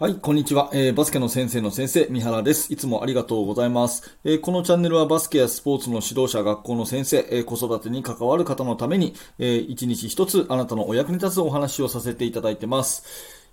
[0.00, 2.72] はい、こんにちは、えー、バスケの先生の先生、三原です。
[2.72, 4.16] いつもありがとうございます。
[4.24, 13.04] えー、このチャンネルはバスケやスポーツの指導者、学校の先生、えー、子育てに関わる方のために、え一日一つあなたのお役に立つお話をさせていただいてます。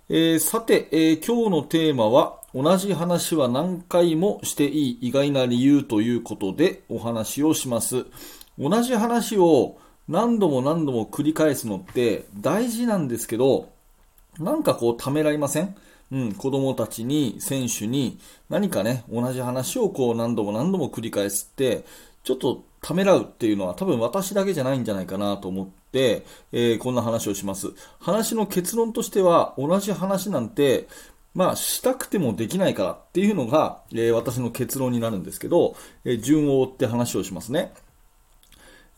[0.08, 8.06] えさて、え今日のテーマは、同じ話は何回もしていい意外な理由ということでお話をします。
[8.58, 9.76] 同じ話を
[10.08, 13.68] 何度も何度も繰り返すのって大事なんですけど、
[14.38, 15.76] なんかこうためらいません？
[16.10, 18.18] うん、子供たちに、選手に
[18.48, 21.84] 何かね、同じ話をこう何度も何度も繰り返すって、
[22.24, 27.72] ちょっとためらうっていうのは多分私だけじゃないんじゃないかなと思って、えー、こんな話をします。
[28.00, 30.88] 話の結論としては、同じ話なんて、
[31.34, 37.72] まあ、したくてもできないからっていうのが、えー、私の結論になるんですけど、えー、順を追って話をしますね。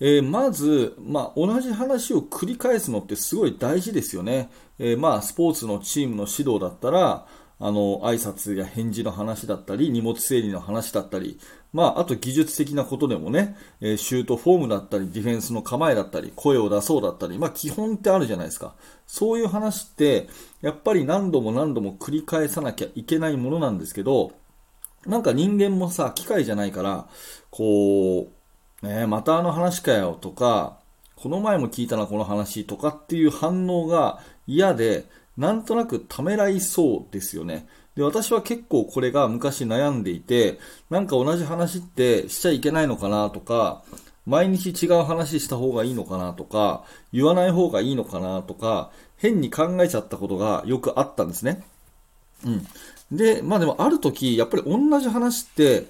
[0.00, 4.50] えー、まず、まあ、同じ話を繰り返すのってすごい大事ですよね。
[4.78, 7.26] えー、まあ、スポーツのチームの指導だったら、
[7.62, 11.38] あの、挨拶や返事の話だったり、荷物整理の話だったり、
[11.74, 18.74] まあ、あと技術的なことでもね、えー、シュートフォームだったり、ディフェンスの構えだったり、声を出そうだったり、まあ、基本ってあるじゃないですか。
[19.06, 20.28] そういう話って、
[20.62, 24.32] やっぱり何度も何度も繰り返さなきゃいけないものなんですけど、
[25.06, 27.08] なんか人間もさ、機械じゃないから、
[27.50, 28.39] こう、
[28.82, 30.78] ねえまたあの話かよとか、
[31.16, 35.04] この前も聞いたな、この話とかっていう反応が嫌で、
[35.36, 37.66] なんとなくためらいそうですよね。
[37.94, 43.82] で、私は結構これが昔悩んでいて、なんか同じ話ってしちゃいけないのかなとか、
[44.26, 51.62] 毎日違う話した方がいいのかなとか、言わない方がいいのかなとか、変に考えちゃったことがよくあったんですね。
[52.46, 52.66] うん。
[53.12, 55.86] で、まあでもある時、やっぱり同じ話って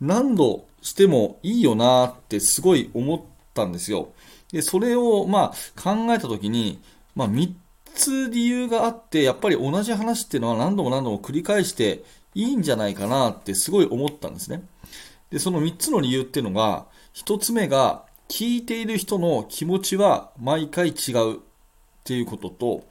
[0.00, 3.20] 何度してもいいよなってすごい思っ
[3.54, 4.08] たんですよ。
[4.52, 6.80] で、それをまあ考えたときに、
[7.14, 7.52] まあ3
[7.94, 12.02] つ理由があって、やっぱり同じ話っていうのは何度も何度も繰り返して
[12.34, 14.62] いいんじゃないかなってすごい思ったんですね。
[15.30, 21.38] で、その3つの理由っていうのが、1つ目が聞いている人の気持ちは毎回違うっ
[22.04, 22.84] ていうことと、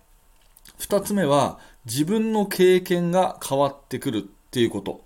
[0.80, 4.22] 2つ目は自分の経験が変わってくるっ
[4.52, 5.02] ていうこと。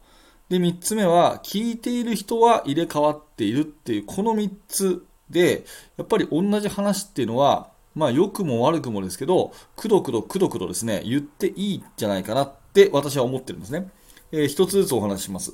[0.50, 5.66] で、3つ目は、聞いている人は入れ替わっているっていう、この3つで、
[5.98, 13.90] やっぱり同じ話っていうのは、まあ、良くも悪くもですけど、くどくどくどくどですね、言っていいんじゃないかなって私は思ってるんですね。
[14.32, 15.54] えー、一つずつお話しします。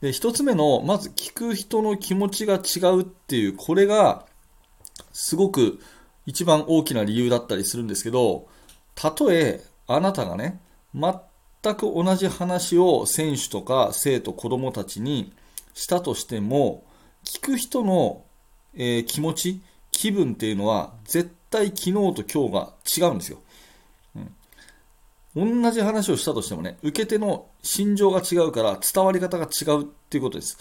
[0.00, 4.26] で、一つ目の、まず聞く人の気持ちが違うっていう、これが、
[5.12, 5.80] すごく
[6.26, 8.48] 一番大きな理由だったりするんですけど、
[8.94, 10.60] たとえあなたがね、
[10.94, 11.14] 全
[11.62, 15.32] 全く同じ話を選手とか生徒、子供たちに
[15.74, 16.84] したとしても、
[17.24, 18.24] 聞く人の、
[18.74, 19.60] えー、気持ち、
[19.92, 23.38] 気分っていうのは絶対昨日と今日が違うんですよ。
[25.34, 30.58] うん、同じ話をしたとしてもね、受け手の心情が違うから伝わり方が違うっていうことです。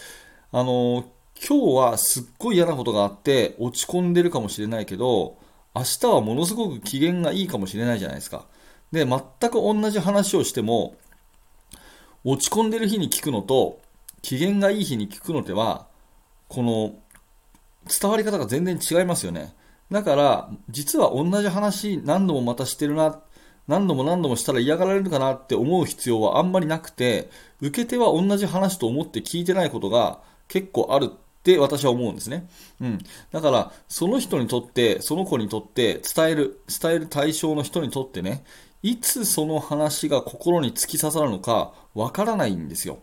[0.51, 1.05] あのー、
[1.47, 5.37] 今日はすっごい嫌なことがあって落ち込んでるかもしれないけど、
[5.73, 8.45] 明日はものすごく機嫌がいいかもしれないじゃないですか。
[8.91, 9.19] で、全
[9.49, 10.95] く同じ話をしても、
[12.23, 13.79] 落ち込んでる日に聞くのと、
[14.21, 15.87] 機嫌がいい日に聞くのでは、
[16.47, 16.95] この、
[18.01, 19.53] 伝わり方が全然違いますよね。
[19.91, 23.21] だから、実は同じ話何度もまたしてるな、
[23.67, 27.29] 何度も何度もしたら嫌がられるかなって思う必要はあんまりなくて、
[27.61, 32.47] 受け手は同じ話と思って聞いてないことが結構あるって私は思うんですね。
[32.81, 32.99] うん。
[33.31, 38.43] だから、その人にとって、その子にとって伝える、伝える対象の人にとってね、
[38.81, 42.99] いつその話が心に突き刺さるのかわからないんですよ。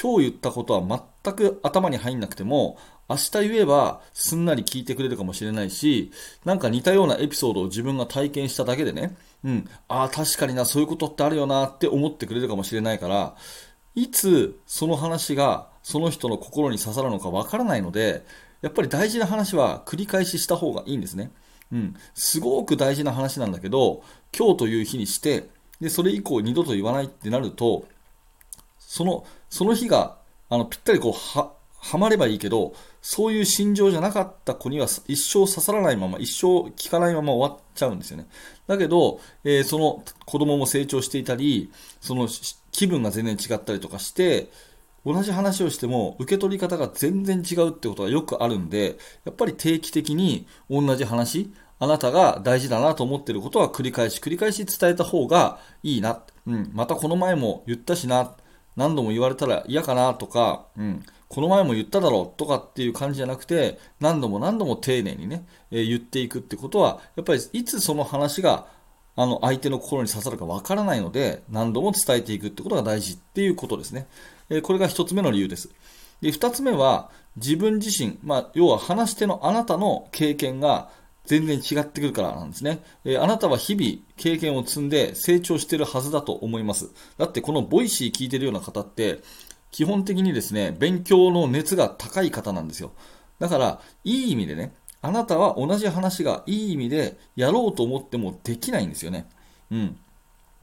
[0.00, 2.76] 今日言ったことは全く頭に入んなくても、
[3.08, 6.10] 明日言えばすんなり聞いてくれるかもしれないし、
[6.44, 13.36] なんか似たようなエピソードを自分が体験しただけでね、うん、ああ、確かにな、そういうことってあるよなって思ってくれるかもしれないから、
[13.94, 18.24] いつその話がその人の心に刺さるのかわからないので、
[18.62, 21.30] やっぱり大事な話は繰り返しした方がいいんですね。
[21.74, 24.04] うん、すごく大事な話なんだけど、
[24.36, 25.48] 今日という日にして、
[25.80, 27.88] で、それ以降二度と言わないってなると、
[28.78, 30.16] その、その日が、
[30.48, 38.26] あの、ぴったりこう、は、はまればいいけど、そういう心情じゃなかった子には一生刺さらないまま、一生聞かないまま終わっちゃうんですよね。
[38.68, 42.28] だけど、えー、その子供も成長していたり、その
[42.70, 44.48] 気分が全然違ったりとかして、
[45.04, 56.22] 同じ話をしても受け取り方が全然違うってことがよくあるんで、やっぱり定期的に同じ話、あなたが大事だなと思っていることは繰り返し繰り返し伝えた方がいいな。
[56.46, 58.34] うん、またこの前も言ったしな。
[58.76, 68.66] 何度も言われたら嫌かなとか、うん、この前も言っただろうとかっていう感じじゃなくて、何度も何度も丁寧にね、えー、言っていくってことは、やっぱりいつその話が
[69.16, 74.06] あの、相手の心に刺さるかわからないので、何度も伝えていくってことが大事っていうことですね。
[74.50, 75.70] えこれが一つ目の理由です。
[76.20, 80.90] で、二つ目は、自分自身、まあ、要は話し手のあなたの経験が
[81.26, 82.82] 全然違ってくるからなんですね。
[83.04, 86.90] えあなたは日々経験を積んで成長してるはずだと思います。
[87.18, 89.20] だってこのボイシー聞いてるような方って、
[89.70, 92.92] 基本的にですね、勉強の熱が高い方なんですよ。
[93.38, 99.26] だから、いい意味でね、あなたは同じ話がいい意味でやろうと思ってもできないんですよね。
[99.70, 99.96] うん。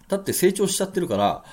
[0.08, 1.44] だって成長しちゃってるから、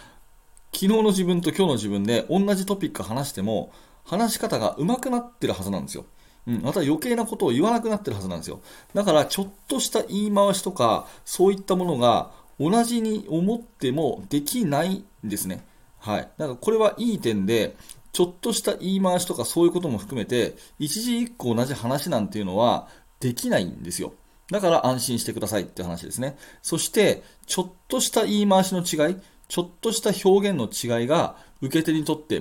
[0.72, 3.72] 昨日の自分と今日の自分で同じトピック話しても、
[4.04, 6.04] 話し方が上手くなってるはずなんですよ。
[6.48, 8.60] うん、また余計なことを言わなくなってるはずなんですよ。
[8.94, 15.62] だから、ちょっとした言い回しとか、そういったものが同じに思ってもできないんですね。
[15.98, 16.28] はい。
[16.38, 17.76] だからこれはいい点で、
[18.12, 22.88] ちょっとした言い回しとかそういうことも含めて、一字一句同じ話なんていうのは
[23.20, 24.14] できないんですよ。
[24.50, 26.38] だから安心してくださいって話ですね。
[26.62, 29.16] そして、ちょっとした言い回しの違い、
[29.48, 32.40] ちょっとした表現の違いが受け手にとって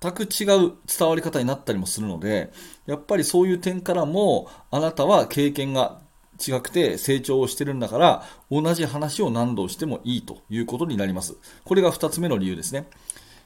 [0.00, 2.52] 全く違う伝わり方になったりもするので、
[2.86, 6.00] やっぱりそういう点からも、あなたは経験が
[6.46, 11.36] 違くて成長をしてるんだから、同じ話を何度してもいいということになります。
[11.64, 12.88] これが2つ目の理由ですね。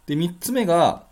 [0.07, 1.05] で、3つ目が、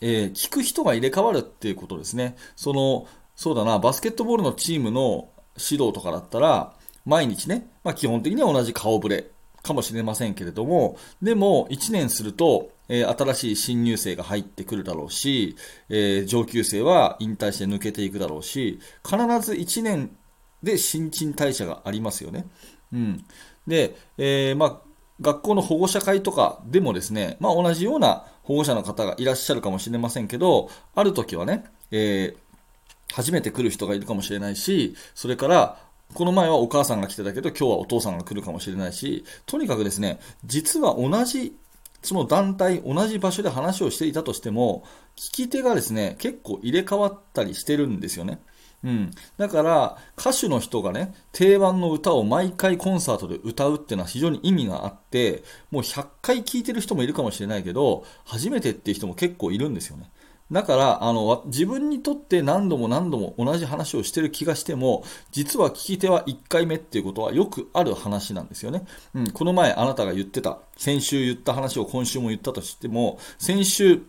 [0.00, 2.36] えー、聞く人が入れ替わるっていうことですね。
[2.54, 6.74] その、そうだな、バスケットボールのチームの指導とかだったら、
[7.06, 9.30] 毎日ね、まあ、基本的には同じ顔ぶれ
[9.66, 15.56] かもしれませんけれども、でも1年すると、えー、新しい新入生が入ってくるだろうし、
[15.88, 20.16] えー、上級生は引退して抜けていくだろうし、必ず1年
[20.62, 22.46] で新陳代謝がありますよね。
[22.92, 23.24] うん。
[23.66, 24.80] で、えー、まあ、
[25.20, 41.56] 学校の保護者会とかでもですね、まあ、同じような保護者の方がいらっしゃるかもしれませんけど、ある時はね、えー、初めて来る人がいるかもしれないし、それから、この前はお母さんが来てたけど、今日はお父さんが来るかもしれないし、とにかくですね、実は同じ、
[42.02, 44.84] その団体、同じ場所で話をしていたとしても、
[45.16, 48.40] 聞き手がですね、結構入れ替わったりしてるんですよね。
[48.84, 60.10] うん、だから歌手の人がね定番の歌を毎回コンサートで歌うっていうのは非常に意味があってもう100回聴いてる人もいるかもしれないけど初めてっていう人も結構いるんですよね
[60.52, 68.84] だからあの自分にとって何度も何度も同じ話をしてる気がしても実は聞き手は1回目っていうことはよくある話なんですよね、
[69.14, 74.02] うん、この前あなたが言ってた先週言った話を今週も言ったとしても先週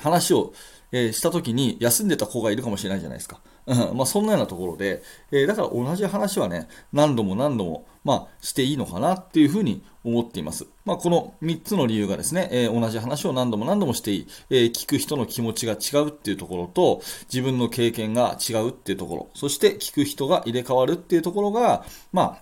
[0.00, 0.52] 話を、
[0.92, 3.40] えー、した時に休んでた子がいるかもしれないじゃないですか。
[3.66, 3.96] うん。
[3.96, 10.66] まあ、そんなようなところで、えー、だから同じ話はね、何度も何度も、まあ、していいのかなっていうふうに思っています。
[10.84, 17.02] まあ、この3つの理由がですね、えー、同じ話を何度も何度もしていい、えー、聞く人の気持ちが違うっていうところと、
[17.32, 22.38] 自分の経験が違うっていうところ、そして聞く人が入れ替わるっていうところが、ま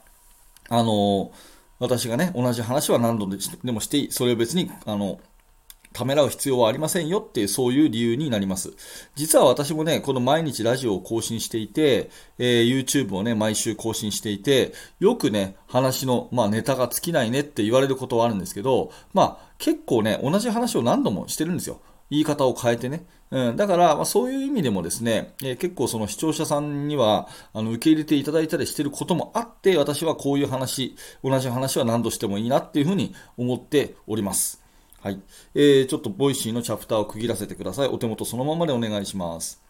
[0.68, 1.32] あ、あの
[1.78, 3.28] 私がね、同じ話は何度
[3.64, 5.20] でもしていい、それを別に、あの、
[5.92, 8.72] ためらう必要はありませんよっていう、そういう理由になります。
[9.14, 21.80] 実は私もね、この毎日ラジオを更新していて、えー、YouTube をね、毎週更新していて、よくね、話の、まあ、ネタが尽きないねって言われることはあるんですけど、まあ、結構ね、同じ話を何度もしてるんですよ。
[22.10, 23.04] 言い方を変えてね。
[23.30, 34.62] うん、だから、まあ、そういう意味でもですね、えー、結構その視聴者さんにはあの受け入れていただいたりしてることもあって、私はこういう話、同じ話は何度してもいいなっていうふうに思っております。
[35.00, 35.20] はい。
[35.54, 37.88] えー、ちょっとボイシーのチャプターを区切らせてください。
[37.88, 39.62] お手元そのままでお願いします。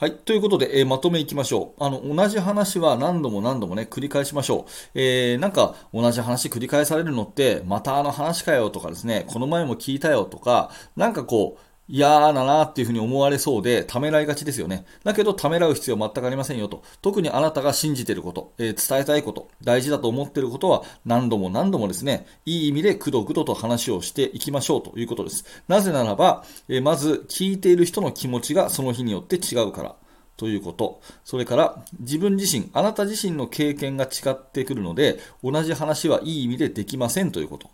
[0.00, 0.14] はい。
[0.14, 1.84] ということで、えー、まとめいきましょう。
[1.84, 4.70] あの、同じ話は何度も何度もね、繰り返しましょう。
[4.94, 14.84] えー、なんか、同じ話繰り返されるのって、またあの話かよとかですね、この前も聞いたよとか、なんかこう、嫌だなっていうふうに思われそうで、ためらいがちですよね。
[15.04, 16.82] だけど、ためらう必要全くありませんよと。
[17.00, 25.44] 特にあなたが信じていること、えー、伝えたいこと、大事だと思っていることは、何度も何度もですね、いい意味でくどくどと話をしていきましょうということです。
[25.66, 29.96] なぜならば、えー、まず、聞いている人の気持ちがその日によって違うから。
[30.36, 31.00] ということ。
[31.24, 37.68] それから、自分自身、あなた自身の経験が違ってくるので、同じ話はいい意味でできませんということ。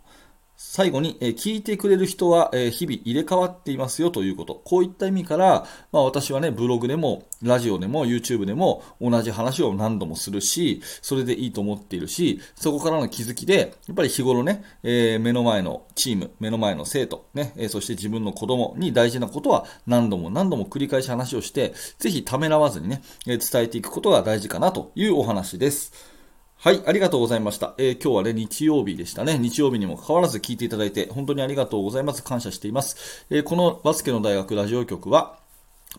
[0.57, 4.61] 最後に、え聞いてくれる人は、え日々入れ替わっていますよということ。
[4.63, 26.14] こういった意味から、まあ、私はね、ブログでも、ラジオでも、YouTube でも同じ話を何度もするし、それでいいと思っているし、そこからの気づきで、やっぱり日頃ね、えー、目の前のチーム、目の前の生徒、ね、え、そして自分の子供に大事なことは何度も何度も繰り返し話をして、ぜひためらわずにね、え伝えていくことが大事かなというお話です。
[26.65, 27.75] はい、ありがとうございました。
[27.77, 29.37] えー、今日はね、日曜日でしたね。
[29.37, 32.23] 日曜日にもかかわらず聞いていただいて、本当にありがとうございます。
[32.23, 33.27] 感謝しています。
[33.29, 35.37] えー、このバスケの大学ラジオ局は、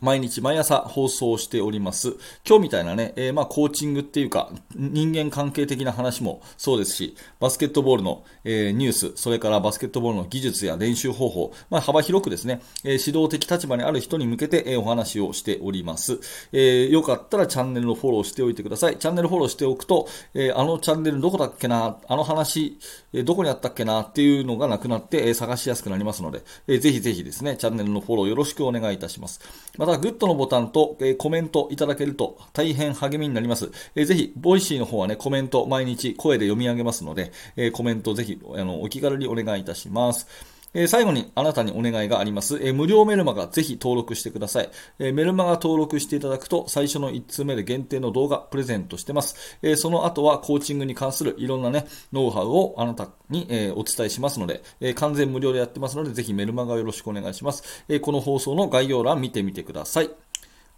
[0.01, 2.17] 毎日毎朝放送しております。
[2.47, 16.21] 今日みたいなね、えー、まあコーチングっていうか、人間関係的な話もそうですし、バスケットボールの、えー、ニュース、それからバスケットボールの技術や練習方法、まあ幅広くですね、えー、指導的立場にある人に向けて、えお話をしております。
[16.53, 18.99] えよかったらチャンネルのフォローしておいてください。
[18.99, 22.79] チャンネルフォローしておくと、えあのチャンネルどこだっけな、あの話、
[23.13, 29.41] えどこにあったっけなっていうのがなくなって、え探しやすくなりますので、えぜひぜひですね、チャンネルのフォローよろしくお願いいたします。
[29.87, 33.71] また、グッドのボタンと、えコメントいただけると大変励みになります。
[33.95, 40.56] えぜひ、ボイシーの方はね、コメント毎日声で読み上げますので、えコメントぜひ、あの、お気軽にお願いいたします。
[40.79, 42.61] え最後にあなたにお願いがあります。
[42.63, 49.59] え無料メルマガぜひ登録してください、えメルマガ登録していただくと最初の1通目で限定の動画プレゼントしてます。
[49.63, 57.85] えその後はコーチングに関するいろんなね、ノウハウをあなたに、えお伝えしますので、え完全無料でやってますのでぜひメルマガよろしくお願いします。
[57.89, 60.11] えこの放送の概要欄見てみてください。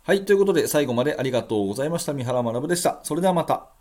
[0.05, 2.13] はい、ということで最後までありがとうございました。
[2.13, 3.01] 三原学でした。
[3.03, 3.78] それではまた。